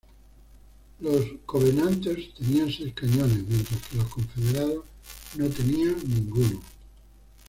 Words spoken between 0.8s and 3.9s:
Los "Covenanters" tenían seis cañones, mientras